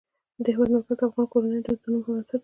د 0.43 0.45
هېواد 0.53 0.69
مرکز 0.73 0.95
د 0.99 1.01
افغان 1.07 1.27
کورنیو 1.31 1.63
د 1.65 1.67
دودونو 1.67 1.97
مهم 2.01 2.15
عنصر 2.17 2.31
دی. 2.37 2.39